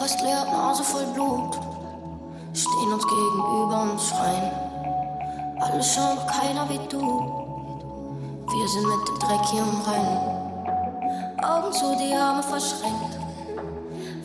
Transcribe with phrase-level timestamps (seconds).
[0.00, 1.60] Fast leer, Nase voll Blut.
[2.54, 4.50] Stehen uns gegenüber und schreien.
[5.60, 7.04] Alle schauen, doch keiner wie du.
[8.48, 11.44] Wir sind mit dem Dreck hier im Rennen.
[11.44, 13.18] Augen zu, die Arme verschränkt.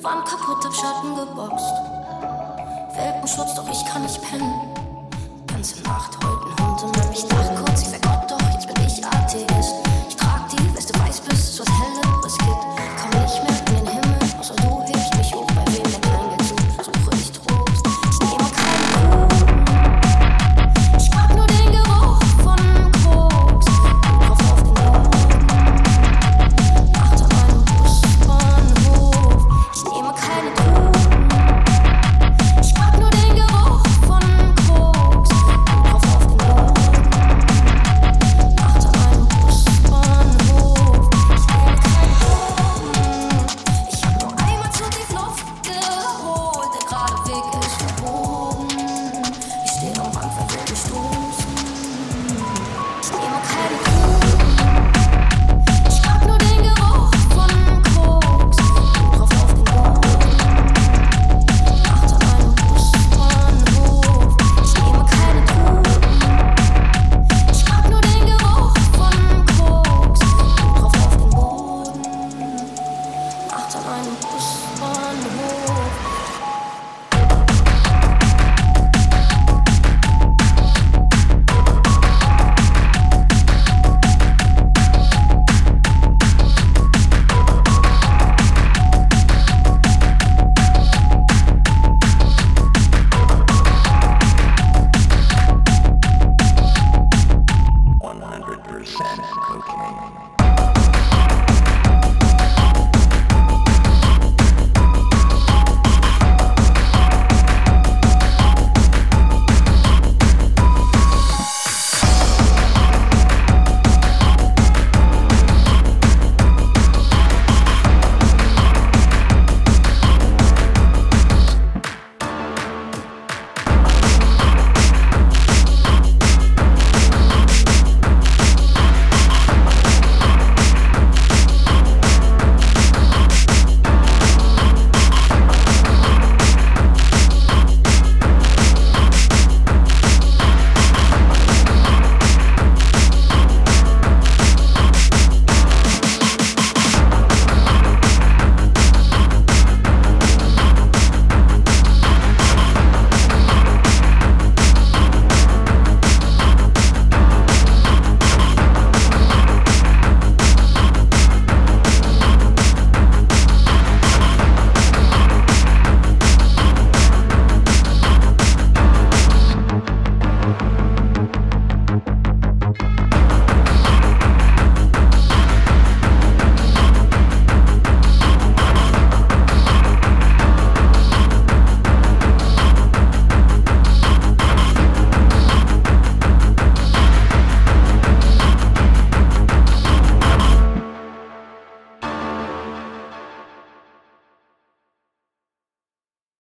[0.01, 1.73] Wand kaputt, hab Schatten geboxt.
[2.95, 4.53] Welpenschutz, doch ich kann nicht pennen.
[5.45, 6.34] Ganze Nacht heute